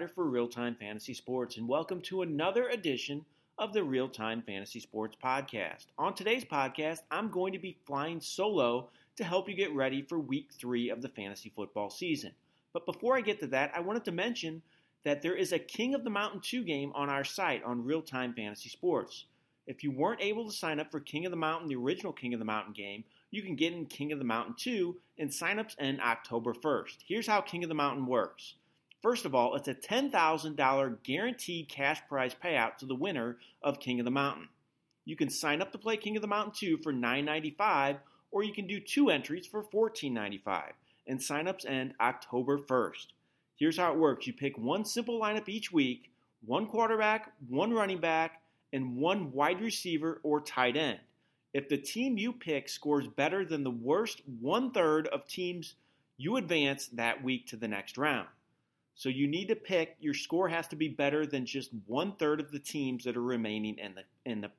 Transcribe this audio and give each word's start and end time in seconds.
Writer 0.00 0.12
for 0.14 0.24
Real 0.24 0.48
Time 0.48 0.74
Fantasy 0.80 1.12
Sports, 1.12 1.58
and 1.58 1.68
welcome 1.68 2.00
to 2.00 2.22
another 2.22 2.68
edition 2.68 3.22
of 3.58 3.74
the 3.74 3.84
Real 3.84 4.08
Time 4.08 4.40
Fantasy 4.40 4.80
Sports 4.80 5.14
Podcast. 5.22 5.88
On 5.98 6.14
today's 6.14 6.42
podcast, 6.42 7.00
I'm 7.10 7.30
going 7.30 7.52
to 7.52 7.58
be 7.58 7.76
flying 7.84 8.18
solo 8.18 8.88
to 9.16 9.24
help 9.24 9.46
you 9.46 9.54
get 9.54 9.74
ready 9.74 10.00
for 10.00 10.18
week 10.18 10.52
three 10.54 10.88
of 10.88 11.02
the 11.02 11.10
fantasy 11.10 11.52
football 11.54 11.90
season. 11.90 12.32
But 12.72 12.86
before 12.86 13.14
I 13.14 13.20
get 13.20 13.40
to 13.40 13.46
that, 13.48 13.72
I 13.76 13.80
wanted 13.80 14.06
to 14.06 14.12
mention 14.12 14.62
that 15.04 15.20
there 15.20 15.36
is 15.36 15.52
a 15.52 15.58
King 15.58 15.94
of 15.94 16.02
the 16.02 16.08
Mountain 16.08 16.40
2 16.40 16.64
game 16.64 16.92
on 16.94 17.10
our 17.10 17.22
site 17.22 17.62
on 17.62 17.84
Real 17.84 18.00
Time 18.00 18.32
Fantasy 18.32 18.70
Sports. 18.70 19.26
If 19.66 19.84
you 19.84 19.90
weren't 19.90 20.22
able 20.22 20.46
to 20.46 20.56
sign 20.56 20.80
up 20.80 20.90
for 20.90 21.00
King 21.00 21.26
of 21.26 21.30
the 21.30 21.36
Mountain, 21.36 21.68
the 21.68 21.76
original 21.76 22.14
King 22.14 22.32
of 22.32 22.38
the 22.38 22.46
Mountain 22.46 22.72
game, 22.72 23.04
you 23.30 23.42
can 23.42 23.54
get 23.54 23.74
in 23.74 23.84
King 23.84 24.12
of 24.12 24.18
the 24.18 24.24
Mountain 24.24 24.54
2, 24.56 24.96
and 25.18 25.28
signups 25.28 25.76
end 25.78 26.00
October 26.00 26.54
1st. 26.54 26.96
Here's 27.06 27.26
how 27.26 27.42
King 27.42 27.64
of 27.64 27.68
the 27.68 27.74
Mountain 27.74 28.06
works. 28.06 28.54
First 29.02 29.24
of 29.24 29.34
all, 29.34 29.54
it's 29.56 29.68
a 29.68 29.74
$10,000 29.74 31.02
guaranteed 31.02 31.68
cash 31.68 32.02
prize 32.06 32.34
payout 32.34 32.76
to 32.78 32.86
the 32.86 32.94
winner 32.94 33.38
of 33.62 33.80
King 33.80 33.98
of 33.98 34.04
the 34.04 34.10
Mountain. 34.10 34.48
You 35.06 35.16
can 35.16 35.30
sign 35.30 35.62
up 35.62 35.72
to 35.72 35.78
play 35.78 35.96
King 35.96 36.16
of 36.16 36.22
the 36.22 36.28
Mountain 36.28 36.52
2 36.56 36.78
for 36.82 36.92
$9.95, 36.92 37.98
or 38.30 38.42
you 38.42 38.52
can 38.52 38.66
do 38.66 38.78
two 38.78 39.08
entries 39.08 39.46
for 39.46 39.62
$14.95, 39.62 40.72
and 41.06 41.18
signups 41.18 41.68
end 41.68 41.94
October 41.98 42.58
1st. 42.58 43.06
Here's 43.56 43.78
how 43.78 43.92
it 43.92 43.98
works 43.98 44.26
you 44.26 44.34
pick 44.34 44.58
one 44.58 44.84
simple 44.84 45.18
lineup 45.18 45.48
each 45.48 45.72
week 45.72 46.10
one 46.44 46.66
quarterback, 46.66 47.32
one 47.48 47.72
running 47.72 48.00
back, 48.00 48.40
and 48.72 48.96
one 48.96 49.32
wide 49.32 49.60
receiver 49.60 50.20
or 50.22 50.40
tight 50.40 50.76
end. 50.76 50.98
If 51.52 51.68
the 51.68 51.76
team 51.76 52.16
you 52.16 52.32
pick 52.32 52.68
scores 52.68 53.06
better 53.08 53.44
than 53.44 53.64
the 53.64 53.70
worst 53.70 54.22
one 54.40 54.70
third 54.70 55.08
of 55.08 55.26
teams, 55.26 55.74
you 56.16 56.36
advance 56.36 56.86
that 56.88 57.24
week 57.24 57.48
to 57.48 57.56
the 57.56 57.68
next 57.68 57.98
round. 57.98 58.28
So 59.00 59.08
you 59.08 59.26
need 59.26 59.48
to 59.48 59.56
pick. 59.56 59.96
Your 59.98 60.12
score 60.12 60.46
has 60.50 60.68
to 60.68 60.76
be 60.76 60.88
better 60.88 61.24
than 61.24 61.46
just 61.46 61.70
one 61.86 62.12
third 62.16 62.38
of 62.38 62.52
the 62.52 62.58
teams 62.58 63.04
that 63.04 63.16
are 63.16 63.22
remaining 63.22 63.78
in 63.78 63.94
the 63.94 64.02
in 64.30 64.42
the 64.42 64.50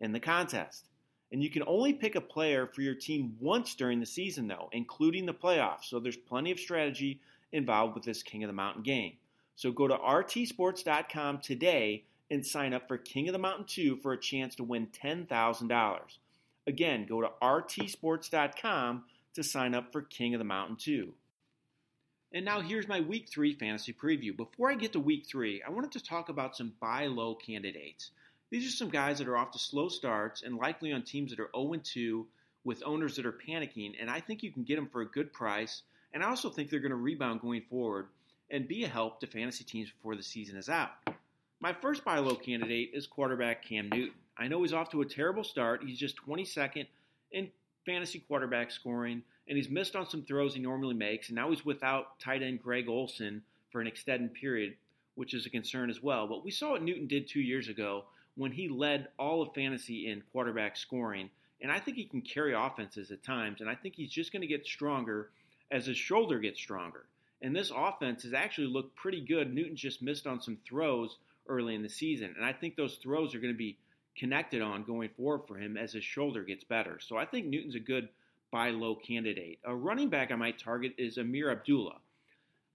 in 0.00 0.12
the 0.12 0.18
contest. 0.18 0.86
And 1.30 1.42
you 1.42 1.50
can 1.50 1.62
only 1.66 1.92
pick 1.92 2.14
a 2.14 2.20
player 2.22 2.66
for 2.66 2.80
your 2.80 2.94
team 2.94 3.36
once 3.40 3.74
during 3.74 4.00
the 4.00 4.06
season, 4.06 4.48
though, 4.48 4.70
including 4.72 5.26
the 5.26 5.34
playoffs. 5.34 5.84
So 5.84 6.00
there's 6.00 6.16
plenty 6.16 6.50
of 6.50 6.58
strategy 6.58 7.20
involved 7.52 7.94
with 7.94 8.02
this 8.02 8.22
King 8.22 8.42
of 8.42 8.48
the 8.48 8.54
Mountain 8.54 8.84
game. 8.84 9.18
So 9.54 9.70
go 9.70 9.86
to 9.86 9.96
rtsports.com 9.96 11.40
today 11.40 12.04
and 12.30 12.46
sign 12.46 12.72
up 12.72 12.88
for 12.88 12.96
King 12.96 13.28
of 13.28 13.34
the 13.34 13.38
Mountain 13.38 13.66
2 13.66 13.96
for 13.98 14.14
a 14.14 14.18
chance 14.18 14.54
to 14.54 14.64
win 14.64 14.86
$10,000. 14.86 16.00
Again, 16.66 17.04
go 17.06 17.20
to 17.20 17.28
rtsports.com 17.42 19.04
to 19.34 19.42
sign 19.44 19.74
up 19.74 19.92
for 19.92 20.00
King 20.00 20.34
of 20.34 20.38
the 20.38 20.44
Mountain 20.44 20.76
2. 20.76 21.12
And 22.32 22.44
now 22.44 22.60
here's 22.60 22.86
my 22.86 23.00
week 23.00 23.28
three 23.28 23.54
fantasy 23.54 23.92
preview. 23.92 24.36
Before 24.36 24.70
I 24.70 24.76
get 24.76 24.92
to 24.92 25.00
week 25.00 25.26
three, 25.26 25.62
I 25.66 25.70
wanted 25.70 25.92
to 25.92 26.04
talk 26.04 26.28
about 26.28 26.56
some 26.56 26.72
buy 26.80 27.06
low 27.06 27.34
candidates. 27.34 28.12
These 28.50 28.68
are 28.68 28.76
some 28.76 28.88
guys 28.88 29.18
that 29.18 29.28
are 29.28 29.36
off 29.36 29.50
to 29.52 29.58
slow 29.58 29.88
starts 29.88 30.42
and 30.42 30.56
likely 30.56 30.92
on 30.92 31.02
teams 31.02 31.30
that 31.30 31.40
are 31.40 31.50
0 31.54 31.80
2 31.82 32.26
with 32.62 32.82
owners 32.84 33.16
that 33.16 33.26
are 33.26 33.32
panicking, 33.32 33.94
and 34.00 34.10
I 34.10 34.20
think 34.20 34.42
you 34.42 34.52
can 34.52 34.64
get 34.64 34.76
them 34.76 34.88
for 34.88 35.00
a 35.00 35.06
good 35.06 35.32
price. 35.32 35.82
And 36.12 36.22
I 36.22 36.28
also 36.28 36.50
think 36.50 36.70
they're 36.70 36.80
going 36.80 36.90
to 36.90 36.96
rebound 36.96 37.40
going 37.40 37.62
forward 37.62 38.06
and 38.50 38.68
be 38.68 38.84
a 38.84 38.88
help 38.88 39.20
to 39.20 39.26
fantasy 39.26 39.64
teams 39.64 39.90
before 39.90 40.16
the 40.16 40.22
season 40.22 40.56
is 40.56 40.68
out. 40.68 40.90
My 41.60 41.72
first 41.72 42.04
buy 42.04 42.18
low 42.18 42.34
candidate 42.34 42.90
is 42.92 43.06
quarterback 43.06 43.64
Cam 43.64 43.88
Newton. 43.88 44.14
I 44.36 44.48
know 44.48 44.62
he's 44.62 44.72
off 44.72 44.90
to 44.90 45.02
a 45.02 45.06
terrible 45.06 45.44
start. 45.44 45.82
He's 45.84 45.98
just 45.98 46.16
22nd 46.26 46.86
in 47.32 47.50
fantasy 47.84 48.20
quarterback 48.20 48.70
scoring, 48.70 49.22
and 49.48 49.56
he's 49.56 49.68
missed 49.68 49.96
on 49.96 50.08
some 50.08 50.22
throws 50.22 50.54
he 50.54 50.60
normally 50.60 50.94
makes, 50.94 51.28
and 51.28 51.36
now 51.36 51.50
he's 51.50 51.64
without 51.64 52.18
tight 52.20 52.42
end 52.42 52.62
Greg 52.62 52.88
Olsen 52.88 53.42
for 53.70 53.80
an 53.80 53.86
extended 53.86 54.34
period, 54.34 54.74
which 55.14 55.34
is 55.34 55.46
a 55.46 55.50
concern 55.50 55.90
as 55.90 56.02
well. 56.02 56.26
But 56.26 56.44
we 56.44 56.50
saw 56.50 56.72
what 56.72 56.82
Newton 56.82 57.06
did 57.06 57.28
two 57.28 57.40
years 57.40 57.68
ago 57.68 58.04
when 58.36 58.52
he 58.52 58.68
led 58.68 59.08
all 59.18 59.42
of 59.42 59.54
fantasy 59.54 60.08
in 60.08 60.22
quarterback 60.32 60.76
scoring, 60.76 61.30
and 61.60 61.70
I 61.70 61.78
think 61.78 61.96
he 61.96 62.04
can 62.04 62.22
carry 62.22 62.54
offenses 62.54 63.10
at 63.10 63.22
times, 63.22 63.60
and 63.60 63.68
I 63.68 63.74
think 63.74 63.94
he's 63.94 64.12
just 64.12 64.32
going 64.32 64.42
to 64.42 64.48
get 64.48 64.64
stronger 64.64 65.30
as 65.70 65.86
his 65.86 65.96
shoulder 65.96 66.38
gets 66.38 66.58
stronger. 66.58 67.06
And 67.42 67.54
this 67.54 67.72
offense 67.74 68.22
has 68.24 68.34
actually 68.34 68.66
looked 68.66 68.96
pretty 68.96 69.20
good. 69.20 69.54
Newton 69.54 69.76
just 69.76 70.02
missed 70.02 70.26
on 70.26 70.40
some 70.40 70.56
throws 70.56 71.16
early 71.48 71.74
in 71.74 71.82
the 71.82 71.88
season, 71.88 72.34
and 72.36 72.44
I 72.44 72.52
think 72.52 72.76
those 72.76 72.96
throws 72.96 73.34
are 73.34 73.40
going 73.40 73.52
to 73.52 73.58
be 73.58 73.78
connected 74.16 74.62
on 74.62 74.84
going 74.84 75.08
forward 75.10 75.46
for 75.46 75.56
him 75.56 75.76
as 75.76 75.92
his 75.92 76.04
shoulder 76.04 76.42
gets 76.42 76.64
better. 76.64 76.98
So 77.00 77.16
I 77.16 77.24
think 77.24 77.46
Newton's 77.46 77.74
a 77.74 77.80
good 77.80 78.08
buy 78.50 78.70
low 78.70 78.94
candidate. 78.94 79.60
A 79.64 79.74
running 79.74 80.10
back 80.10 80.30
I 80.30 80.36
might 80.36 80.58
target 80.58 80.94
is 80.98 81.18
Ameer 81.18 81.50
Abdullah. 81.50 81.98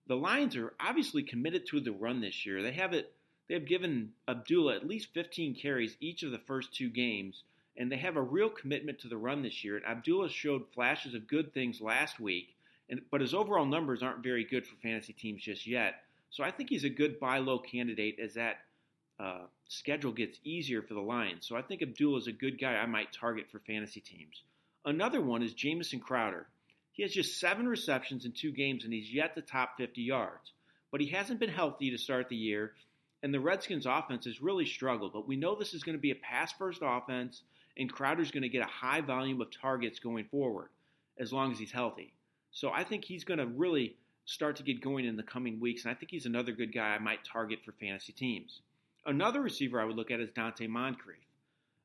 The 0.07 0.15
Lions 0.15 0.55
are 0.55 0.73
obviously 0.79 1.23
committed 1.23 1.65
to 1.67 1.79
the 1.79 1.91
run 1.91 2.21
this 2.21 2.45
year. 2.45 2.61
They 2.61 2.73
have 2.73 2.93
it. 2.93 3.11
They 3.47 3.55
have 3.55 3.67
given 3.67 4.13
Abdullah 4.27 4.75
at 4.75 4.87
least 4.87 5.13
15 5.13 5.55
carries 5.55 5.97
each 5.99 6.23
of 6.23 6.31
the 6.31 6.39
first 6.39 6.73
two 6.73 6.89
games, 6.89 7.43
and 7.77 7.91
they 7.91 7.97
have 7.97 8.15
a 8.15 8.21
real 8.21 8.49
commitment 8.49 8.99
to 8.99 9.07
the 9.07 9.17
run 9.17 9.41
this 9.41 9.63
year. 9.63 9.77
And 9.77 9.85
Abdullah 9.85 10.29
showed 10.29 10.71
flashes 10.73 11.13
of 11.13 11.27
good 11.27 11.53
things 11.53 11.81
last 11.81 12.19
week, 12.19 12.55
and 12.89 13.01
but 13.11 13.21
his 13.21 13.33
overall 13.33 13.65
numbers 13.65 14.01
aren't 14.01 14.23
very 14.23 14.43
good 14.43 14.65
for 14.65 14.75
fantasy 14.75 15.13
teams 15.13 15.43
just 15.43 15.67
yet. 15.67 15.95
So 16.29 16.43
I 16.43 16.51
think 16.51 16.69
he's 16.69 16.83
a 16.83 16.89
good 16.89 17.19
buy 17.19 17.39
low 17.39 17.59
candidate 17.59 18.19
as 18.19 18.33
that 18.35 18.57
uh, 19.19 19.45
schedule 19.67 20.11
gets 20.11 20.39
easier 20.43 20.81
for 20.81 20.93
the 20.93 21.01
Lions. 21.01 21.47
So 21.47 21.55
I 21.55 21.61
think 21.61 21.81
Abdullah 21.81 22.17
is 22.17 22.27
a 22.27 22.33
good 22.33 22.59
guy 22.59 22.73
I 22.73 22.85
might 22.85 23.13
target 23.13 23.47
for 23.51 23.59
fantasy 23.59 24.01
teams. 24.01 24.43
Another 24.83 25.21
one 25.21 25.41
is 25.41 25.53
Jamison 25.53 25.99
Crowder. 25.99 26.47
He 26.91 27.03
has 27.03 27.11
just 27.11 27.39
seven 27.39 27.67
receptions 27.67 28.25
in 28.25 28.31
two 28.31 28.51
games, 28.51 28.83
and 28.83 28.93
he's 28.93 29.13
yet 29.13 29.35
to 29.35 29.41
top 29.41 29.77
50 29.77 30.01
yards. 30.01 30.53
But 30.91 31.01
he 31.01 31.07
hasn't 31.07 31.39
been 31.39 31.49
healthy 31.49 31.91
to 31.91 31.97
start 31.97 32.29
the 32.29 32.35
year, 32.35 32.73
and 33.21 33.33
the 33.33 33.39
Redskins' 33.39 33.85
offense 33.85 34.25
has 34.25 34.41
really 34.41 34.65
struggled. 34.65 35.11
But 35.11 35.27
we 35.27 35.35
know 35.35 35.55
this 35.55 35.73
is 35.73 35.83
going 35.83 35.97
to 35.97 36.01
be 36.01 36.11
a 36.11 36.15
pass 36.15 36.53
first 36.53 36.81
offense, 36.83 37.41
and 37.77 37.91
Crowder's 37.91 38.31
going 38.31 38.43
to 38.43 38.49
get 38.49 38.61
a 38.61 38.69
high 38.69 39.01
volume 39.01 39.41
of 39.41 39.49
targets 39.51 39.99
going 39.99 40.25
forward 40.25 40.69
as 41.19 41.33
long 41.33 41.51
as 41.51 41.59
he's 41.59 41.71
healthy. 41.71 42.13
So 42.51 42.71
I 42.71 42.83
think 42.83 43.03
he's 43.03 43.23
going 43.23 43.39
to 43.39 43.47
really 43.47 43.97
start 44.25 44.55
to 44.57 44.63
get 44.63 44.81
going 44.81 45.05
in 45.05 45.17
the 45.17 45.23
coming 45.23 45.59
weeks, 45.59 45.83
and 45.83 45.91
I 45.91 45.95
think 45.95 46.11
he's 46.11 46.25
another 46.25 46.51
good 46.51 46.73
guy 46.73 46.89
I 46.89 46.99
might 46.99 47.23
target 47.23 47.59
for 47.65 47.71
fantasy 47.73 48.13
teams. 48.13 48.61
Another 49.05 49.41
receiver 49.41 49.79
I 49.79 49.85
would 49.85 49.95
look 49.95 50.11
at 50.11 50.19
is 50.19 50.31
Donte 50.31 50.67
Moncrief. 50.67 51.17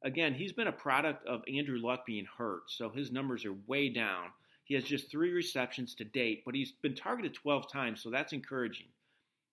Again, 0.03 0.33
he's 0.33 0.53
been 0.53 0.69
a 0.69 0.73
product 0.73 1.27
of 1.27 1.43
Andrew 1.53 1.79
Luck 1.79 2.07
being 2.07 2.27
hurt, 2.39 2.71
so 2.71 2.89
his 2.89 3.13
numbers 3.13 3.45
are 3.45 3.55
way 3.67 3.91
down. 3.91 4.31
He 4.65 4.75
has 4.75 4.85
just 4.85 5.11
three 5.11 5.33
receptions 5.33 5.95
to 5.97 6.05
date, 6.05 6.43
but 6.47 6.55
he's 6.55 6.73
been 6.73 6.95
targeted 6.95 7.35
12 7.35 7.71
times, 7.71 8.01
so 8.03 8.09
that's 8.09 8.33
encouraging. 8.33 8.87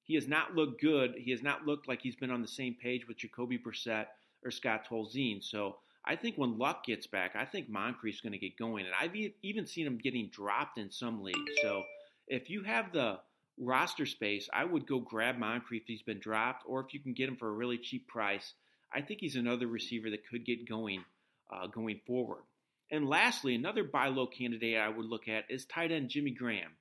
He 0.05 0.15
has 0.15 0.27
not 0.27 0.55
looked 0.55 0.79
good. 0.79 1.15
He 1.17 1.31
has 1.31 1.43
not 1.43 1.65
looked 1.65 1.89
like 1.89 2.01
he's 2.01 2.15
been 2.15 2.31
on 2.31 2.41
the 2.41 2.47
same 2.47 2.75
page 2.81 3.05
with 3.07 3.17
Jacoby 3.17 3.57
Brissett 3.57 4.05
or 4.45 4.51
Scott 4.51 4.87
Tolzien. 4.89 5.43
So 5.43 5.77
I 6.05 6.15
think 6.15 6.37
when 6.37 6.57
Luck 6.57 6.85
gets 6.85 7.07
back, 7.07 7.35
I 7.35 7.43
think 7.43 7.69
Moncrief's 7.69 8.21
going 8.21 8.31
to 8.31 8.37
get 8.37 8.57
going. 8.57 8.85
And 8.85 8.95
I've 8.97 9.15
even 9.43 9.65
seen 9.65 9.85
him 9.85 9.97
getting 9.97 10.29
dropped 10.29 10.77
in 10.77 10.89
some 10.89 11.21
leagues. 11.21 11.51
So 11.61 11.83
if 12.29 12.49
you 12.49 12.63
have 12.63 12.93
the 12.93 13.19
roster 13.57 14.05
space, 14.05 14.49
I 14.53 14.63
would 14.63 14.87
go 14.87 14.99
grab 14.99 15.37
Moncrief 15.37 15.83
if 15.83 15.87
he's 15.87 16.01
been 16.01 16.19
dropped, 16.19 16.63
or 16.67 16.81
if 16.81 16.93
you 16.93 16.99
can 16.99 17.13
get 17.13 17.29
him 17.29 17.37
for 17.37 17.49
a 17.49 17.53
really 17.53 17.77
cheap 17.77 18.07
price. 18.07 18.53
I 18.93 19.01
think 19.01 19.19
he's 19.19 19.35
another 19.35 19.67
receiver 19.67 20.09
that 20.09 20.27
could 20.27 20.45
get 20.45 20.67
going 20.67 21.03
uh, 21.51 21.67
going 21.67 21.99
forward. 22.05 22.43
And 22.91 23.07
lastly, 23.07 23.55
another 23.55 23.83
buy 23.83 24.07
low 24.07 24.27
candidate 24.27 24.77
I 24.77 24.89
would 24.89 25.05
look 25.05 25.27
at 25.27 25.45
is 25.49 25.65
tight 25.65 25.91
end 25.91 26.09
Jimmy 26.09 26.31
Graham. 26.31 26.71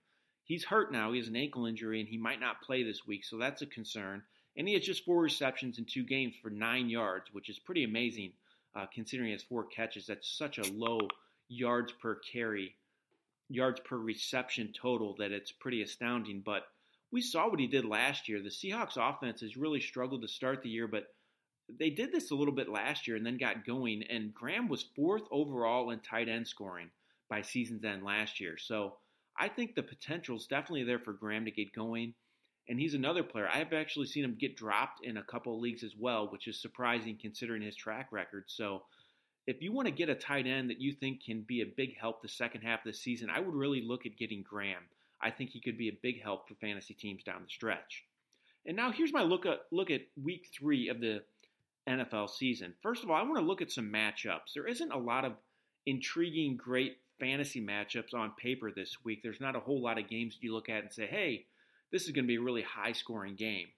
He's 0.44 0.64
hurt 0.64 0.92
now. 0.92 1.10
He 1.10 1.18
has 1.18 1.28
an 1.28 1.36
ankle 1.36 1.66
injury 1.66 1.98
and 1.98 2.08
he 2.08 2.18
might 2.18 2.40
not 2.40 2.62
play 2.62 2.84
this 2.84 3.06
week, 3.06 3.24
so 3.24 3.36
that's 3.36 3.62
a 3.62 3.66
concern. 3.66 4.22
And 4.56 4.68
he 4.68 4.74
has 4.74 4.84
just 4.84 5.04
four 5.04 5.20
receptions 5.20 5.78
in 5.78 5.84
two 5.84 6.04
games 6.04 6.34
for 6.40 6.50
nine 6.50 6.88
yards, 6.88 7.26
which 7.32 7.48
is 7.48 7.58
pretty 7.58 7.84
amazing 7.84 8.32
uh, 8.74 8.86
considering 8.94 9.28
he 9.28 9.32
has 9.32 9.42
four 9.42 9.64
catches. 9.64 10.06
That's 10.06 10.28
such 10.28 10.58
a 10.58 10.72
low 10.72 11.00
yards 11.48 11.92
per 11.92 12.14
carry 12.32 12.74
yards 13.48 13.80
per 13.80 13.96
reception 13.96 14.72
total 14.72 15.14
that 15.18 15.32
it's 15.32 15.52
pretty 15.52 15.82
astounding. 15.82 16.42
But 16.44 16.62
we 17.12 17.20
saw 17.20 17.48
what 17.48 17.60
he 17.60 17.66
did 17.66 17.84
last 17.84 18.28
year. 18.28 18.42
The 18.42 18.48
Seahawks 18.48 18.96
offense 18.96 19.40
has 19.40 19.56
really 19.56 19.80
struggled 19.80 20.22
to 20.22 20.28
start 20.28 20.62
the 20.62 20.68
year, 20.68 20.88
but 20.88 21.04
they 21.78 21.90
did 21.90 22.12
this 22.12 22.30
a 22.30 22.34
little 22.34 22.54
bit 22.54 22.68
last 22.68 23.06
year 23.06 23.16
and 23.16 23.24
then 23.24 23.38
got 23.38 23.66
going. 23.66 24.02
And 24.04 24.34
Graham 24.34 24.68
was 24.68 24.90
fourth 24.94 25.22
overall 25.30 25.90
in 25.90 26.00
tight 26.00 26.28
end 26.28 26.46
scoring 26.46 26.90
by 27.28 27.42
season's 27.42 27.84
end 27.84 28.04
last 28.04 28.40
year. 28.40 28.56
So 28.56 28.94
I 29.38 29.48
think 29.48 29.74
the 29.74 29.82
potential 29.82 30.36
is 30.36 30.46
definitely 30.46 30.84
there 30.84 30.98
for 30.98 31.12
Graham 31.12 31.44
to 31.44 31.50
get 31.50 31.72
going. 31.72 32.14
And 32.68 32.80
he's 32.80 32.94
another 32.94 33.22
player. 33.22 33.48
I 33.48 33.58
have 33.58 33.72
actually 33.72 34.06
seen 34.06 34.24
him 34.24 34.36
get 34.38 34.56
dropped 34.56 35.04
in 35.04 35.18
a 35.18 35.22
couple 35.22 35.60
leagues 35.60 35.84
as 35.84 35.94
well, 35.96 36.28
which 36.30 36.48
is 36.48 36.60
surprising 36.60 37.16
considering 37.20 37.62
his 37.62 37.76
track 37.76 38.08
record. 38.10 38.44
So 38.48 38.82
if 39.46 39.62
you 39.62 39.72
want 39.72 39.86
to 39.86 39.92
get 39.92 40.08
a 40.08 40.14
tight 40.14 40.46
end 40.46 40.70
that 40.70 40.80
you 40.80 40.92
think 40.92 41.24
can 41.24 41.42
be 41.42 41.62
a 41.62 41.66
big 41.76 41.96
help 41.96 42.20
the 42.20 42.28
second 42.28 42.62
half 42.62 42.80
of 42.80 42.92
the 42.92 42.98
season, 42.98 43.30
I 43.30 43.40
would 43.40 43.54
really 43.54 43.80
look 43.80 44.06
at 44.06 44.16
getting 44.16 44.42
Graham. 44.42 44.82
I 45.20 45.30
think 45.30 45.50
he 45.50 45.60
could 45.60 45.78
be 45.78 45.88
a 45.88 45.98
big 46.02 46.22
help 46.22 46.48
for 46.48 46.54
fantasy 46.54 46.94
teams 46.94 47.22
down 47.22 47.42
the 47.42 47.48
stretch. 47.48 48.04
And 48.66 48.76
now 48.76 48.90
here's 48.90 49.12
my 49.12 49.22
look 49.22 49.46
at 49.46 49.60
look 49.70 49.90
at 49.90 50.02
week 50.20 50.48
three 50.52 50.88
of 50.88 51.00
the 51.00 51.22
NFL 51.88 52.30
season. 52.30 52.74
First 52.82 53.04
of 53.04 53.10
all, 53.10 53.16
I 53.16 53.22
want 53.22 53.36
to 53.36 53.44
look 53.44 53.62
at 53.62 53.70
some 53.70 53.92
matchups. 53.92 54.54
There 54.54 54.66
isn't 54.66 54.92
a 54.92 54.98
lot 54.98 55.24
of 55.24 55.34
intriguing, 55.86 56.56
great 56.56 56.96
fantasy 57.20 57.64
matchups 57.64 58.12
on 58.12 58.32
paper 58.32 58.72
this 58.74 58.96
week. 59.04 59.20
There's 59.22 59.40
not 59.40 59.56
a 59.56 59.60
whole 59.60 59.80
lot 59.80 59.98
of 59.98 60.08
games 60.08 60.36
you 60.40 60.52
look 60.52 60.68
at 60.68 60.82
and 60.82 60.92
say, 60.92 61.06
hey, 61.06 61.46
this 61.92 62.04
is 62.04 62.10
going 62.10 62.24
to 62.24 62.28
be 62.28 62.36
a 62.36 62.40
really 62.40 62.62
high 62.62 62.92
scoring 62.92 63.36
game. 63.36 63.68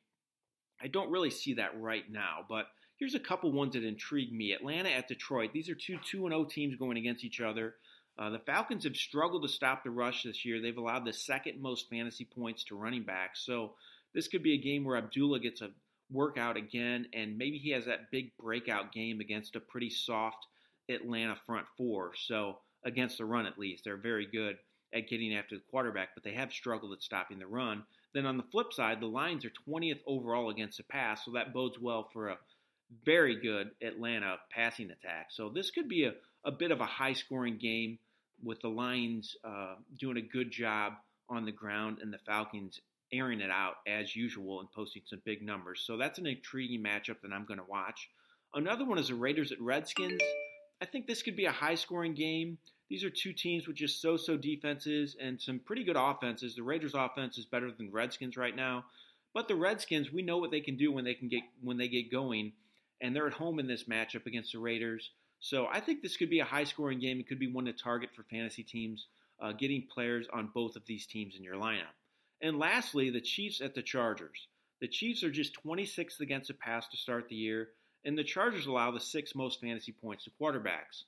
I 0.83 0.87
don't 0.87 1.11
really 1.11 1.31
see 1.31 1.55
that 1.55 1.79
right 1.81 2.11
now, 2.11 2.47
but 2.49 2.67
here's 2.99 3.15
a 3.15 3.21
couple 3.21 3.51
ones 3.53 3.75
that 3.75 3.85
intrigue 3.85 4.33
me. 4.33 4.53
Atlanta 4.53 4.91
at 4.91 5.09
Detroit. 5.09 5.51
These 5.53 5.69
are 5.69 5.75
two 5.75 5.99
2 6.05 6.29
0 6.29 6.45
teams 6.45 6.77
going 6.77 6.99
against 6.99 7.25
each 7.25 7.41
other. 7.41 7.77
Uh, 8.19 8.31
the 8.31 8.41
Falcons 8.41 8.85
have 8.85 8.97
struggled 8.97 9.43
to 9.43 9.49
stop 9.49 9.85
the 9.85 9.91
rush 9.91 10.25
this 10.25 10.45
year. 10.45 10.61
They've 10.61 10.77
allowed 10.77 11.05
the 11.05 11.13
second 11.13 11.63
most 11.63 11.89
fantasy 11.89 12.25
points 12.25 12.65
to 12.65 12.77
running 12.77 13.05
backs. 13.05 13.45
So 13.47 13.75
this 14.13 14.27
could 14.27 14.43
be 14.43 14.55
a 14.55 14.61
game 14.61 14.85
where 14.85 14.97
Abdullah 14.97 15.39
gets 15.39 15.61
a 15.61 15.71
workout 16.11 16.57
again, 16.57 17.07
and 17.13 17.39
maybe 17.39 17.59
he 17.59 17.71
has 17.71 17.85
that 17.85 18.11
big 18.11 18.37
breakout 18.37 18.93
game 18.93 19.21
against 19.21 19.55
a 19.55 19.61
pretty 19.61 19.91
soft 19.91 20.47
Atlanta 20.89 21.37
front 21.47 21.67
four. 21.77 22.13
So 22.17 22.59
against 22.85 23.19
the 23.19 23.25
run, 23.25 23.47
at 23.47 23.59
least, 23.59 23.85
they're 23.85 23.97
very 23.97 24.27
good 24.27 24.57
at 24.93 25.09
getting 25.09 25.35
after 25.35 25.55
the 25.55 25.63
quarterback, 25.71 26.09
but 26.15 26.25
they 26.25 26.33
have 26.33 26.51
struggled 26.51 26.93
at 26.93 27.03
stopping 27.03 27.39
the 27.39 27.47
run. 27.47 27.85
Then 28.15 28.27
on 28.27 28.39
the 28.39 28.43
flip 28.43 28.73
side, 28.73 29.01
the 29.01 29.07
Lions 29.07 29.45
are 29.45 29.53
20th 29.69 30.01
overall 30.07 30.51
against 30.51 30.79
the 30.79 30.85
pass, 30.85 31.25
so 31.25 31.33
that 31.33 31.53
bodes 31.53 31.79
well 31.79 32.09
for 32.13 32.29
a 32.31 32.39
very 33.05 33.41
good 33.41 33.71
Atlanta 33.83 34.37
passing 34.51 34.91
attack. 34.91 35.29
So 35.31 35.49
this 35.49 35.71
could 35.71 35.89
be 35.89 36.05
a, 36.05 36.13
a 36.45 36.51
bit 36.51 36.71
of 36.71 36.81
a 36.81 36.87
high 36.87 37.13
scoring 37.13 37.59
game 37.59 37.99
with 38.43 38.61
the 38.61 38.69
Lions 38.69 39.37
uh, 39.45 39.75
doing 39.99 40.17
a 40.17 40.23
good 40.23 40.51
job 40.51 40.95
on 41.29 41.45
the 41.45 41.53
ground 41.53 41.99
and 42.01 42.13
the 42.13 42.19
Falcons 42.19 42.81
airing 43.13 43.41
it 43.41 43.51
out 43.51 43.75
as 43.87 44.15
usual 44.15 44.61
and 44.61 44.71
posting 44.71 45.03
some 45.07 45.21
big 45.25 45.43
numbers. 45.43 45.83
So 45.87 45.97
that's 45.97 46.19
an 46.19 46.27
intriguing 46.27 46.83
matchup 46.83 47.21
that 47.23 47.33
I'm 47.33 47.47
going 47.47 47.59
to 47.59 47.67
watch. 47.69 48.09
Another 48.55 48.85
one 48.85 48.99
is 48.99 49.09
the 49.09 49.15
Raiders 49.15 49.53
at 49.53 49.61
Redskins. 49.61 50.21
I 50.81 50.87
think 50.87 51.07
this 51.07 51.23
could 51.23 51.37
be 51.37 51.47
a 51.47 51.53
high 51.53 51.75
scoring 51.75 52.15
game. 52.15 52.59
These 52.89 53.05
are 53.05 53.11
two 53.11 53.33
teams 53.33 53.67
with 53.67 53.77
just 53.77 54.01
so 54.01 54.17
so 54.17 54.37
defenses 54.37 55.17
and 55.21 55.41
some 55.41 55.59
pretty 55.59 55.85
good 55.85 55.97
offenses. 55.97 56.55
The 56.55 56.63
Raiders 56.63 56.95
offense 56.95 57.37
is 57.37 57.45
better 57.45 57.71
than 57.71 57.91
Redskins 57.93 58.37
right 58.37 58.57
now. 58.57 58.85
But 59.35 59.49
the 59.49 59.57
Redskins, 59.57 60.11
we 60.11 60.23
know 60.23 60.39
what 60.39 60.51
they 60.51 60.61
can 60.61 60.77
do 60.77 60.91
when 60.91 61.05
they 61.05 61.15
can 61.15 61.29
get 61.29 61.43
when 61.63 61.77
they 61.77 61.89
get 61.89 62.11
going, 62.11 62.53
and 63.01 63.15
they're 63.15 63.27
at 63.27 63.33
home 63.33 63.59
in 63.59 63.67
this 63.67 63.85
matchup 63.85 64.27
against 64.27 64.53
the 64.53 64.59
Raiders. 64.59 65.11
So 65.41 65.67
I 65.71 65.81
think 65.81 66.03
this 66.03 66.17
could 66.17 66.31
be 66.31 66.41
a 66.41 66.45
high 66.45 66.65
scoring 66.65 66.99
game. 66.99 67.21
It 67.21 67.29
could 67.29 67.39
be 67.39 67.53
one 67.53 67.67
to 67.67 67.73
target 67.73 68.11
for 68.15 68.23
fantasy 68.25 68.63
teams, 68.63 69.07
uh, 69.41 69.53
getting 69.53 69.87
players 69.93 70.27
on 70.33 70.51
both 70.53 70.77
of 70.77 70.85
these 70.87 71.07
teams 71.07 71.37
in 71.37 71.45
your 71.45 71.57
lineup. 71.57 71.95
And 72.43 72.59
lastly, 72.59 73.11
the 73.11 73.21
Chiefs 73.21 73.61
at 73.61 73.75
the 73.75 73.83
Chargers. 73.83 74.49
The 74.81 74.89
Chiefs 74.89 75.25
are 75.25 75.31
just 75.31 75.57
26th 75.65 76.21
against 76.21 76.49
the 76.49 76.55
pass 76.55 76.89
to 76.89 76.97
start 76.97 77.29
the 77.29 77.37
year, 77.37 77.71
and 78.05 78.17
the 78.17 78.25
Chargers 78.25 78.67
allow 78.67 78.91
the 78.91 79.01
sixth 79.01 79.35
most 79.35 79.61
fantasy 79.61 79.93
points 79.93 80.25
to 80.25 80.31
quarterbacks. 80.41 81.05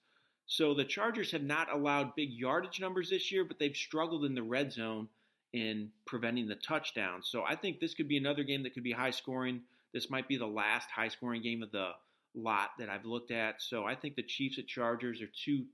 So 0.47 0.75
the 0.75 0.85
Chargers 0.85 1.31
have 1.31 1.45
not 1.45 1.73
allowed 1.73 2.17
big 2.17 2.33
yardage 2.33 2.81
numbers 2.81 3.11
this 3.11 3.31
year, 3.31 3.45
but 3.45 3.61
they've 3.61 3.77
struggled 3.77 4.25
in 4.25 4.35
the 4.35 4.43
red 4.43 4.73
zone 4.73 5.09
in 5.53 5.91
preventing 6.07 6.49
the 6.49 6.57
touchdown. 6.57 7.23
So 7.23 7.45
I 7.45 7.55
think 7.55 7.79
this 7.79 7.95
could 7.95 8.09
be 8.09 8.17
another 8.17 8.43
game 8.43 8.65
that 8.65 8.75
could 8.75 8.83
be 8.83 8.93
high 8.93 9.11
scoring. 9.11 9.63
This 9.93 10.11
might 10.11 10.29
be 10.29 10.37
the 10.37 10.47
last 10.47 10.91
high 10.91 11.09
scoring 11.09 11.43
game 11.43 11.63
of 11.63 11.73
the 11.73 11.91
lot 12.35 12.71
that 12.79 12.89
I've 12.89 13.05
looked 13.05 13.31
at. 13.31 13.61
So 13.61 13.85
I 13.85 13.95
think 13.95 14.15
the 14.15 14.23
Chiefs 14.23 14.59
at 14.59 14.67
Chargers 14.67 15.21
are 15.21 15.31
two 15.45 15.65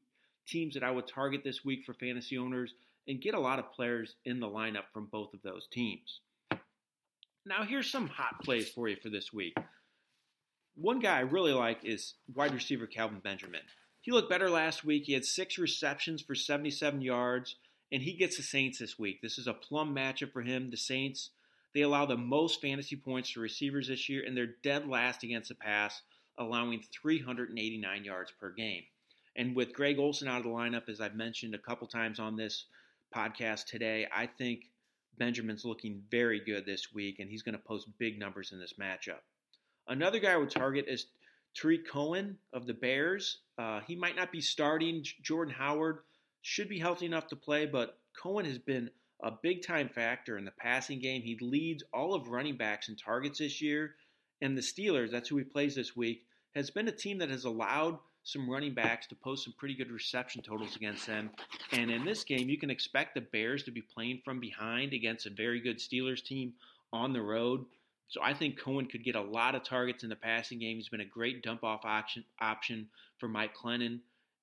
teams 0.46 0.74
that 0.74 0.84
I 0.84 0.90
would 0.90 1.06
target 1.06 1.42
this 1.44 1.64
week 1.64 1.84
for 1.84 1.92
fantasy 1.92 2.38
owners 2.38 2.72
and 3.08 3.20
get 3.20 3.34
a 3.34 3.40
lot 3.40 3.58
of 3.58 3.72
players 3.72 4.14
in 4.24 4.40
the 4.40 4.48
lineup 4.48 4.84
from 4.92 5.06
both 5.06 5.34
of 5.34 5.42
those 5.42 5.66
teams. 5.70 6.20
Now, 7.44 7.62
here's 7.62 7.90
some 7.90 8.08
hot 8.08 8.42
plays 8.42 8.68
for 8.68 8.88
you 8.88 8.96
for 8.96 9.08
this 9.08 9.32
week. 9.32 9.56
One 10.74 10.98
guy 10.98 11.18
I 11.18 11.20
really 11.20 11.52
like 11.52 11.84
is 11.84 12.14
wide 12.34 12.52
receiver 12.52 12.86
Kelvin 12.86 13.20
Benjamin. 13.20 13.62
He 14.00 14.12
looked 14.12 14.28
better 14.30 14.50
last 14.50 14.84
week. 14.84 15.04
He 15.06 15.12
had 15.12 15.24
six 15.24 15.56
receptions 15.56 16.22
for 16.22 16.34
77 16.34 17.00
yards, 17.00 17.56
and 17.92 18.02
he 18.02 18.14
gets 18.14 18.36
the 18.36 18.42
Saints 18.42 18.78
this 18.78 18.98
week. 18.98 19.20
This 19.22 19.38
is 19.38 19.46
a 19.46 19.54
plum 19.54 19.94
matchup 19.94 20.32
for 20.32 20.42
him. 20.42 20.70
The 20.70 20.76
Saints, 20.76 21.30
they 21.76 21.82
allow 21.82 22.06
the 22.06 22.16
most 22.16 22.62
fantasy 22.62 22.96
points 22.96 23.32
to 23.32 23.40
receivers 23.40 23.88
this 23.88 24.08
year, 24.08 24.24
and 24.26 24.34
they're 24.34 24.54
dead 24.62 24.88
last 24.88 25.22
against 25.22 25.50
the 25.50 25.54
pass, 25.54 26.00
allowing 26.38 26.82
389 27.02 28.02
yards 28.02 28.32
per 28.40 28.50
game. 28.50 28.82
And 29.36 29.54
with 29.54 29.74
Greg 29.74 29.98
Olsen 29.98 30.26
out 30.26 30.38
of 30.38 30.44
the 30.44 30.48
lineup, 30.48 30.88
as 30.88 31.02
I've 31.02 31.14
mentioned 31.14 31.54
a 31.54 31.58
couple 31.58 31.86
times 31.86 32.18
on 32.18 32.34
this 32.34 32.64
podcast 33.14 33.66
today, 33.66 34.06
I 34.10 34.26
think 34.26 34.70
Benjamin's 35.18 35.66
looking 35.66 36.00
very 36.10 36.40
good 36.40 36.64
this 36.64 36.94
week, 36.94 37.18
and 37.18 37.28
he's 37.28 37.42
going 37.42 37.52
to 37.52 37.62
post 37.62 37.88
big 37.98 38.18
numbers 38.18 38.52
in 38.52 38.58
this 38.58 38.76
matchup. 38.80 39.20
Another 39.86 40.18
guy 40.18 40.32
I 40.32 40.38
would 40.38 40.48
target 40.48 40.86
is 40.88 41.08
Tarik 41.54 41.86
Cohen 41.86 42.38
of 42.54 42.66
the 42.66 42.72
Bears. 42.72 43.40
Uh, 43.58 43.80
he 43.86 43.96
might 43.96 44.16
not 44.16 44.32
be 44.32 44.40
starting. 44.40 45.04
Jordan 45.22 45.52
Howard 45.52 45.98
should 46.40 46.70
be 46.70 46.78
healthy 46.78 47.04
enough 47.04 47.26
to 47.26 47.36
play, 47.36 47.66
but 47.66 47.98
Cohen 48.18 48.46
has 48.46 48.58
been 48.58 48.88
a 49.22 49.32
big 49.42 49.62
time 49.62 49.88
factor 49.88 50.36
in 50.38 50.44
the 50.44 50.50
passing 50.50 51.00
game. 51.00 51.22
He 51.22 51.38
leads 51.40 51.82
all 51.92 52.14
of 52.14 52.28
running 52.28 52.56
backs 52.56 52.88
in 52.88 52.96
targets 52.96 53.38
this 53.38 53.62
year. 53.62 53.94
And 54.42 54.56
the 54.56 54.62
Steelers, 54.62 55.10
that's 55.10 55.28
who 55.28 55.38
he 55.38 55.44
plays 55.44 55.74
this 55.74 55.96
week, 55.96 56.24
has 56.54 56.70
been 56.70 56.88
a 56.88 56.92
team 56.92 57.18
that 57.18 57.30
has 57.30 57.44
allowed 57.44 57.98
some 58.22 58.50
running 58.50 58.74
backs 58.74 59.06
to 59.06 59.14
post 59.14 59.44
some 59.44 59.54
pretty 59.56 59.74
good 59.74 59.90
reception 59.90 60.42
totals 60.42 60.74
against 60.76 61.06
them. 61.06 61.30
And 61.72 61.90
in 61.90 62.04
this 62.04 62.24
game, 62.24 62.48
you 62.48 62.58
can 62.58 62.70
expect 62.70 63.14
the 63.14 63.20
Bears 63.20 63.62
to 63.64 63.70
be 63.70 63.82
playing 63.82 64.20
from 64.24 64.40
behind 64.40 64.92
against 64.92 65.26
a 65.26 65.30
very 65.30 65.60
good 65.60 65.78
Steelers 65.78 66.22
team 66.22 66.54
on 66.92 67.12
the 67.12 67.22
road. 67.22 67.64
So 68.08 68.20
I 68.22 68.34
think 68.34 68.58
Cohen 68.58 68.86
could 68.86 69.04
get 69.04 69.16
a 69.16 69.20
lot 69.20 69.54
of 69.54 69.62
targets 69.62 70.02
in 70.02 70.10
the 70.10 70.16
passing 70.16 70.58
game. 70.58 70.76
He's 70.76 70.88
been 70.88 71.00
a 71.00 71.04
great 71.04 71.42
dump 71.42 71.64
off 71.64 71.84
option, 71.84 72.24
option 72.40 72.88
for 73.18 73.28
Mike 73.28 73.56
Glennon. 73.56 74.00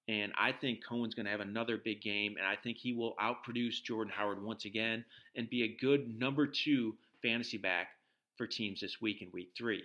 And 0.07 0.33
I 0.37 0.51
think 0.51 0.85
Cohen's 0.85 1.15
going 1.15 1.25
to 1.25 1.31
have 1.31 1.39
another 1.39 1.77
big 1.77 2.01
game, 2.01 2.35
and 2.37 2.45
I 2.45 2.57
think 2.61 2.77
he 2.77 2.93
will 2.93 3.15
outproduce 3.21 3.81
Jordan 3.81 4.11
Howard 4.15 4.43
once 4.43 4.65
again 4.65 5.05
and 5.35 5.49
be 5.49 5.63
a 5.63 5.77
good 5.79 6.19
number 6.19 6.45
two 6.45 6.95
fantasy 7.21 7.57
back 7.57 7.87
for 8.35 8.45
teams 8.45 8.81
this 8.81 9.01
week 9.01 9.21
in 9.21 9.29
week 9.31 9.51
three. 9.57 9.83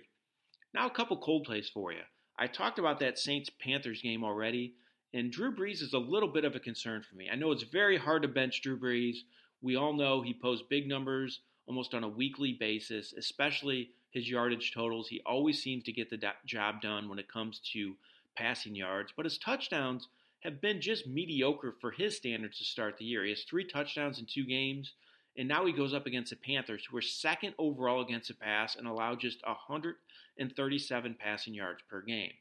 Now, 0.73 0.87
a 0.87 0.91
couple 0.91 1.17
cold 1.17 1.45
plays 1.45 1.69
for 1.69 1.93
you. 1.93 2.01
I 2.37 2.47
talked 2.47 2.79
about 2.79 2.99
that 2.99 3.17
Saints 3.17 3.49
Panthers 3.61 4.01
game 4.01 4.23
already, 4.23 4.73
and 5.13 5.31
Drew 5.31 5.55
Brees 5.55 5.81
is 5.81 5.93
a 5.93 5.99
little 5.99 6.29
bit 6.29 6.45
of 6.45 6.55
a 6.55 6.59
concern 6.59 7.01
for 7.01 7.15
me. 7.15 7.29
I 7.31 7.35
know 7.35 7.51
it's 7.51 7.63
very 7.63 7.97
hard 7.97 8.21
to 8.23 8.27
bench 8.27 8.61
Drew 8.61 8.77
Brees. 8.77 9.17
We 9.61 9.75
all 9.75 9.93
know 9.93 10.21
he 10.21 10.33
posts 10.33 10.65
big 10.69 10.87
numbers 10.87 11.39
almost 11.67 11.93
on 11.93 12.03
a 12.03 12.09
weekly 12.09 12.53
basis, 12.53 13.13
especially 13.17 13.91
his 14.11 14.29
yardage 14.29 14.73
totals. 14.73 15.07
He 15.07 15.21
always 15.25 15.61
seems 15.61 15.83
to 15.85 15.91
get 15.91 16.09
the 16.09 16.21
job 16.45 16.81
done 16.81 17.09
when 17.09 17.19
it 17.19 17.31
comes 17.31 17.59
to 17.73 17.95
passing 18.39 18.75
yards, 18.75 19.11
but 19.15 19.25
his 19.25 19.37
touchdowns 19.37 20.07
have 20.39 20.61
been 20.61 20.79
just 20.79 21.05
mediocre 21.05 21.75
for 21.81 21.91
his 21.91 22.15
standards 22.15 22.57
to 22.57 22.63
start 22.63 22.97
the 22.97 23.05
year. 23.05 23.23
He 23.23 23.31
has 23.31 23.43
three 23.43 23.65
touchdowns 23.65 24.19
in 24.19 24.25
two 24.25 24.45
games. 24.45 24.93
And 25.37 25.47
now 25.47 25.65
he 25.65 25.71
goes 25.71 25.93
up 25.93 26.05
against 26.05 26.31
the 26.31 26.35
Panthers, 26.35 26.85
who 26.89 26.97
are 26.97 27.01
second 27.01 27.53
overall 27.57 28.01
against 28.01 28.29
the 28.29 28.33
pass 28.33 28.75
and 28.75 28.87
allow 28.87 29.15
just 29.15 29.45
137 29.45 31.15
passing 31.19 31.53
yards 31.53 31.81
per 31.89 32.01
game. 32.01 32.31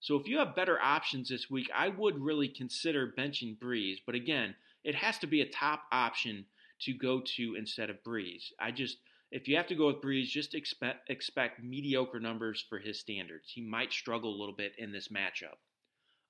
So 0.00 0.16
if 0.16 0.26
you 0.26 0.38
have 0.38 0.56
better 0.56 0.80
options 0.80 1.28
this 1.28 1.48
week, 1.50 1.70
I 1.72 1.88
would 1.88 2.18
really 2.18 2.48
consider 2.48 3.14
benching 3.16 3.58
Brees, 3.58 3.98
But 4.04 4.16
again, 4.16 4.56
it 4.82 4.96
has 4.96 5.18
to 5.18 5.28
be 5.28 5.40
a 5.40 5.48
top 5.48 5.84
option 5.92 6.46
to 6.80 6.92
go 6.92 7.20
to 7.36 7.54
instead 7.56 7.90
of 7.90 8.02
Brees. 8.02 8.50
I 8.58 8.72
just, 8.72 8.98
if 9.32 9.48
you 9.48 9.56
have 9.56 9.66
to 9.68 9.74
go 9.74 9.86
with 9.86 10.02
Brees, 10.02 10.26
just 10.26 10.54
expect, 10.54 11.08
expect 11.10 11.62
mediocre 11.62 12.20
numbers 12.20 12.64
for 12.68 12.78
his 12.78 13.00
standards. 13.00 13.50
He 13.50 13.62
might 13.62 13.92
struggle 13.92 14.30
a 14.34 14.38
little 14.38 14.54
bit 14.54 14.74
in 14.78 14.92
this 14.92 15.08
matchup. 15.08 15.56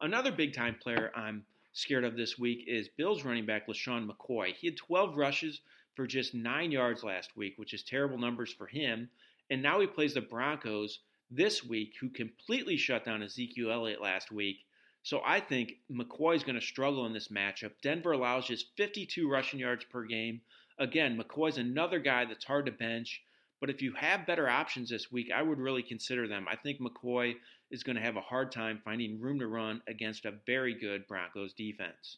Another 0.00 0.32
big 0.32 0.54
time 0.54 0.76
player 0.80 1.11
I'm 1.14 1.44
scared 1.73 2.04
of 2.04 2.16
this 2.16 2.38
week 2.38 2.64
is 2.66 2.88
Bills 2.88 3.25
running 3.25 3.47
back 3.47 3.66
LeSean 3.66 4.09
McCoy. 4.09 4.54
He 4.54 4.68
had 4.68 4.76
12 4.76 5.16
rushes 5.16 5.61
for 5.94 6.06
just 6.06 6.35
nine 6.35 6.71
yards 6.71 7.02
last 7.02 7.37
week, 7.37 7.54
which 7.56 7.75
is 7.75 7.82
terrible 7.82 8.18
numbers 8.18 8.52
for 8.52 8.66
him. 8.66 9.11
And 9.50 9.62
now 9.62 9.80
he 9.80 9.87
plays 9.87 10.14
the 10.14 10.21
Broncos 10.21 11.00
this 11.30 11.64
week, 11.64 11.94
who 12.00 12.09
completely 12.09 12.76
shut 12.76 13.04
down 13.04 13.23
Ezekiel 13.23 13.73
Elliott 13.73 14.00
last 14.00 14.30
week. 14.30 14.64
So 15.02 15.21
I 15.25 15.40
think 15.40 15.75
McCoy 15.90 16.37
is 16.37 16.44
going 16.44 16.61
to 16.61 16.64
struggle 16.64 17.06
in 17.06 17.12
this 17.12 17.28
matchup. 17.28 17.73
Denver 17.82 18.12
allows 18.12 18.47
just 18.47 18.76
52 18.76 19.28
rushing 19.28 19.59
yards 19.59 19.85
per 19.85 20.04
game. 20.04 20.40
Again, 20.83 21.17
McCoy's 21.17 21.59
another 21.59 22.01
guy 22.01 22.25
that's 22.25 22.45
hard 22.45 22.67
to 22.67 22.73
bench. 22.73 23.23
But 23.61 23.71
if 23.71 23.83
you 23.83 23.93
have 23.93 24.27
better 24.27 24.49
options 24.49 24.91
this 24.91 25.12
week, 25.12 25.31
I 25.33 25.41
would 25.41 25.61
really 25.61 25.85
consider 25.85 26.27
them. 26.27 26.47
I 26.51 26.57
think 26.57 26.81
McCoy 26.81 27.35
is 27.71 27.85
going 27.85 27.95
to 27.95 28.03
have 28.03 28.17
a 28.17 28.21
hard 28.21 28.51
time 28.51 28.81
finding 28.85 29.21
room 29.21 29.39
to 29.39 29.47
run 29.47 29.81
against 29.87 30.25
a 30.25 30.35
very 30.45 30.75
good 30.75 31.07
Broncos 31.07 31.53
defense. 31.53 32.17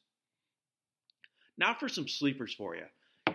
Now 1.59 1.75
for 1.75 1.91
some 1.91 2.09
sleepers 2.09 2.55
for 2.55 2.75
you. 2.75 2.87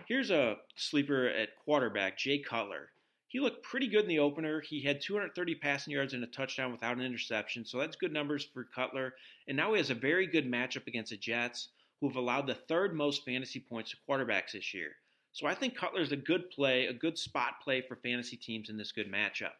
Here's 0.06 0.32
a 0.32 0.56
sleeper 0.74 1.28
at 1.28 1.54
quarterback, 1.64 2.18
Jay 2.18 2.40
Cutler. 2.40 2.88
He 3.28 3.38
looked 3.38 3.62
pretty 3.62 3.86
good 3.86 4.02
in 4.02 4.08
the 4.08 4.18
opener. 4.18 4.60
He 4.60 4.82
had 4.82 5.00
230 5.00 5.54
passing 5.54 5.92
yards 5.92 6.12
and 6.12 6.24
a 6.24 6.26
touchdown 6.26 6.72
without 6.72 6.96
an 6.96 7.04
interception, 7.04 7.64
so 7.64 7.78
that's 7.78 7.94
good 7.94 8.12
numbers 8.12 8.48
for 8.52 8.64
Cutler. 8.64 9.14
And 9.46 9.56
now 9.56 9.74
he 9.74 9.78
has 9.78 9.90
a 9.90 9.94
very 9.94 10.26
good 10.26 10.50
matchup 10.50 10.88
against 10.88 11.12
the 11.12 11.16
Jets, 11.16 11.68
who 12.00 12.08
have 12.08 12.16
allowed 12.16 12.48
the 12.48 12.56
third 12.56 12.96
most 12.96 13.24
fantasy 13.24 13.60
points 13.60 13.92
to 13.92 13.96
quarterbacks 14.08 14.50
this 14.54 14.74
year. 14.74 14.96
So 15.32 15.46
I 15.46 15.54
think 15.54 15.76
Cutler 15.76 16.00
is 16.00 16.12
a 16.12 16.16
good 16.16 16.50
play, 16.50 16.86
a 16.86 16.92
good 16.92 17.16
spot 17.16 17.60
play 17.62 17.80
for 17.80 17.96
fantasy 17.96 18.36
teams 18.36 18.68
in 18.68 18.76
this 18.76 18.92
good 18.92 19.10
matchup. 19.10 19.52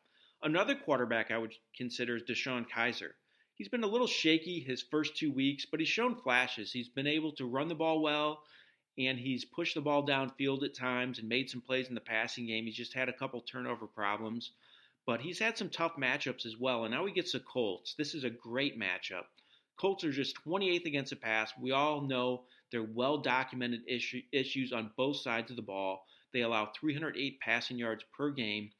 Another 0.42 0.74
quarterback 0.74 1.30
I 1.30 1.38
would 1.38 1.54
consider 1.76 2.16
is 2.16 2.22
DeShone 2.22 2.66
Kizer. 2.68 3.10
He's 3.54 3.68
been 3.68 3.84
a 3.84 3.88
little 3.88 4.06
shaky 4.06 4.60
his 4.60 4.82
first 4.82 5.16
two 5.16 5.30
weeks, 5.30 5.66
but 5.70 5.80
he's 5.80 5.88
shown 5.88 6.16
flashes. 6.16 6.72
He's 6.72 6.88
been 6.88 7.06
able 7.06 7.32
to 7.32 7.44
run 7.44 7.68
the 7.68 7.74
ball 7.74 8.00
well 8.00 8.42
and 8.98 9.18
he's 9.18 9.44
pushed 9.44 9.74
the 9.74 9.80
ball 9.80 10.06
downfield 10.06 10.64
at 10.64 10.74
times 10.74 11.18
and 11.18 11.28
made 11.28 11.48
some 11.48 11.60
plays 11.60 11.88
in 11.88 11.94
the 11.94 12.00
passing 12.00 12.46
game. 12.46 12.64
He's 12.64 12.76
just 12.76 12.94
had 12.94 13.08
a 13.08 13.12
couple 13.12 13.40
turnover 13.40 13.86
problems, 13.86 14.52
but 15.06 15.20
he's 15.20 15.38
had 15.38 15.56
some 15.56 15.70
tough 15.70 15.96
matchups 15.96 16.44
as 16.44 16.56
well. 16.56 16.84
And 16.84 16.92
now 16.92 17.06
he 17.06 17.12
gets 17.12 17.32
the 17.32 17.40
Colts. 17.40 17.94
This 17.94 18.14
is 18.14 18.24
a 18.24 18.30
great 18.30 18.78
matchup. 18.78 19.24
Colts 19.78 20.04
are 20.04 20.12
just 20.12 20.36
28th 20.44 20.84
against 20.84 21.10
the 21.10 21.16
pass. 21.16 21.52
We 21.58 21.72
all 21.72 22.02
know 22.02 22.44
they're 22.70 22.82
well 22.82 23.18
documented 23.18 23.82
issue, 23.88 24.22
issues 24.32 24.72
on 24.72 24.92
both 24.96 25.16
sides 25.16 25.50
of 25.50 25.56
the 25.56 25.62
ball. 25.62 26.04
They 26.32 26.42
allow 26.42 26.70
308 26.78 27.40
passing 27.40 27.78
yards 27.78 28.04
per 28.16 28.30
game. 28.30 28.70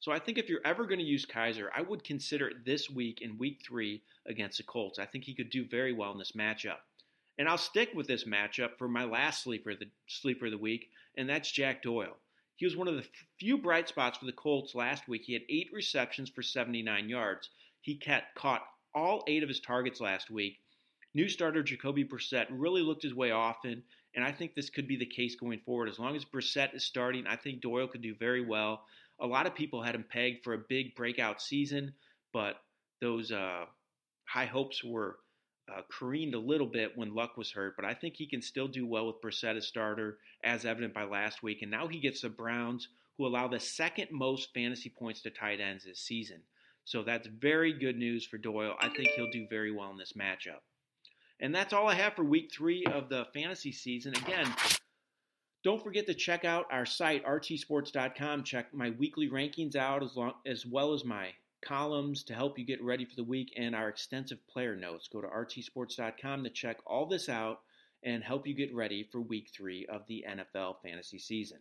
So 0.00 0.12
I 0.12 0.18
think 0.18 0.38
if 0.38 0.48
you're 0.48 0.60
ever 0.64 0.84
going 0.84 0.98
to 0.98 1.04
use 1.04 1.26
Kizer, 1.26 1.68
I 1.74 1.82
would 1.82 2.04
consider 2.04 2.48
it 2.48 2.64
this 2.64 2.90
week 2.90 3.22
in 3.22 3.38
week 3.38 3.62
three 3.66 4.02
against 4.26 4.58
the 4.58 4.64
Colts. 4.64 4.98
I 4.98 5.06
think 5.06 5.24
he 5.24 5.34
could 5.34 5.50
do 5.50 5.66
very 5.66 5.92
well 5.92 6.12
in 6.12 6.18
this 6.18 6.32
matchup. 6.32 6.78
And 7.38 7.48
I'll 7.48 7.58
stick 7.58 7.90
with 7.94 8.06
this 8.06 8.24
matchup 8.24 8.78
for 8.78 8.88
my 8.88 9.04
last 9.04 9.42
sleeper, 9.42 9.74
the 9.74 9.90
sleeper 10.06 10.46
of 10.46 10.52
the 10.52 10.58
week, 10.58 10.90
and 11.16 11.28
that's 11.28 11.50
Jack 11.50 11.82
Doyle. 11.82 12.16
He 12.56 12.64
was 12.64 12.76
one 12.76 12.88
of 12.88 12.96
the 12.96 13.06
few 13.38 13.58
bright 13.58 13.88
spots 13.88 14.18
for 14.18 14.24
the 14.24 14.32
Colts 14.32 14.74
last 14.74 15.06
week. 15.08 15.24
He 15.24 15.34
had 15.34 15.42
eight 15.48 15.68
receptions 15.72 16.30
for 16.30 16.42
79 16.42 17.08
yards. 17.08 17.50
He 17.82 18.00
caught 18.34 18.66
all 18.94 19.22
eight 19.26 19.42
of 19.42 19.48
his 19.48 19.60
targets 19.60 20.00
last 20.00 20.30
week. 20.30 20.58
New 21.16 21.30
starter 21.30 21.62
Jacoby 21.62 22.04
Brissett 22.04 22.46
really 22.50 22.82
looked 22.82 23.02
his 23.02 23.14
way 23.14 23.30
often, 23.30 23.82
and 24.14 24.22
I 24.22 24.32
think 24.32 24.54
this 24.54 24.68
could 24.68 24.86
be 24.86 24.98
the 24.98 25.06
case 25.06 25.34
going 25.34 25.60
forward. 25.60 25.88
As 25.88 25.98
long 25.98 26.14
as 26.14 26.26
Brissett 26.26 26.74
is 26.74 26.84
starting, 26.84 27.26
I 27.26 27.36
think 27.36 27.62
Doyle 27.62 27.88
could 27.88 28.02
do 28.02 28.14
very 28.14 28.44
well. 28.44 28.84
A 29.18 29.26
lot 29.26 29.46
of 29.46 29.54
people 29.54 29.80
had 29.80 29.94
him 29.94 30.04
pegged 30.06 30.44
for 30.44 30.52
a 30.52 30.58
big 30.68 30.94
breakout 30.94 31.40
season, 31.40 31.94
but 32.34 32.56
those 33.00 33.32
uh, 33.32 33.64
high 34.26 34.44
hopes 34.44 34.84
were 34.84 35.16
uh, 35.74 35.80
careened 35.90 36.34
a 36.34 36.38
little 36.38 36.66
bit 36.66 36.92
when 36.98 37.14
Luck 37.14 37.38
was 37.38 37.50
hurt, 37.50 37.76
but 37.76 37.86
I 37.86 37.94
think 37.94 38.16
he 38.16 38.26
can 38.26 38.42
still 38.42 38.68
do 38.68 38.86
well 38.86 39.06
with 39.06 39.22
Brissett 39.22 39.56
as 39.56 39.66
starter, 39.66 40.18
as 40.44 40.66
evident 40.66 40.92
by 40.92 41.04
last 41.04 41.42
week. 41.42 41.62
And 41.62 41.70
now 41.70 41.86
he 41.86 41.98
gets 41.98 42.20
the 42.20 42.28
Browns, 42.28 42.88
who 43.16 43.26
allow 43.26 43.48
the 43.48 43.58
second 43.58 44.08
most 44.12 44.52
fantasy 44.52 44.90
points 44.90 45.22
to 45.22 45.30
tight 45.30 45.60
ends 45.60 45.86
this 45.86 46.00
season. 46.00 46.42
So 46.84 47.02
that's 47.02 47.26
very 47.26 47.72
good 47.72 47.96
news 47.96 48.26
for 48.26 48.36
Doyle. 48.36 48.74
I 48.78 48.90
think 48.90 49.08
he'll 49.16 49.30
do 49.30 49.46
very 49.48 49.72
well 49.72 49.90
in 49.90 49.96
this 49.96 50.12
matchup. 50.12 50.60
And 51.40 51.54
that's 51.54 51.72
all 51.72 51.88
I 51.88 51.94
have 51.94 52.14
for 52.14 52.24
week 52.24 52.50
three 52.52 52.84
of 52.86 53.08
the 53.08 53.26
fantasy 53.34 53.72
season. 53.72 54.14
Again, 54.16 54.46
don't 55.62 55.82
forget 55.82 56.06
to 56.06 56.14
check 56.14 56.44
out 56.44 56.66
our 56.70 56.86
site, 56.86 57.24
rtsports.com. 57.26 58.44
Check 58.44 58.72
my 58.72 58.90
weekly 58.90 59.28
rankings 59.28 59.76
out 59.76 60.02
as, 60.02 60.16
long, 60.16 60.34
as 60.46 60.64
well 60.64 60.94
as 60.94 61.04
my 61.04 61.30
columns 61.64 62.22
to 62.24 62.34
help 62.34 62.58
you 62.58 62.64
get 62.64 62.82
ready 62.82 63.04
for 63.04 63.16
the 63.16 63.24
week 63.24 63.52
and 63.56 63.74
our 63.74 63.88
extensive 63.88 64.38
player 64.48 64.76
notes. 64.76 65.08
Go 65.12 65.20
to 65.20 65.28
rtsports.com 65.28 66.44
to 66.44 66.50
check 66.50 66.78
all 66.86 67.06
this 67.06 67.28
out 67.28 67.60
and 68.02 68.22
help 68.22 68.46
you 68.46 68.54
get 68.54 68.74
ready 68.74 69.08
for 69.10 69.20
week 69.20 69.50
three 69.54 69.86
of 69.86 70.02
the 70.06 70.24
NFL 70.28 70.76
fantasy 70.82 71.18
season. 71.18 71.58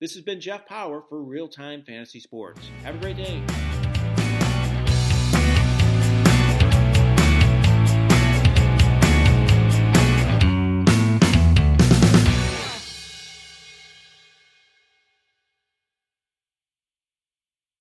This 0.00 0.14
has 0.14 0.22
been 0.22 0.40
Jeff 0.40 0.66
Power 0.66 1.02
for 1.08 1.22
Real 1.22 1.48
Time 1.48 1.82
Fantasy 1.82 2.20
Sports. 2.20 2.68
Have 2.82 2.96
a 2.96 2.98
great 2.98 3.16
day. 3.16 3.85